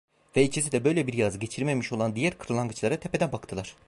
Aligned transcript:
Ve 0.35 0.43
ikisi 0.43 0.71
de, 0.71 0.83
böyle 0.83 1.07
bir 1.07 1.13
yaz 1.13 1.39
geçirmemiş 1.39 1.91
olan 1.91 2.15
diğer 2.15 2.37
kırlangıçlara 2.37 2.99
tepeden 2.99 3.31
baktılar… 3.31 3.75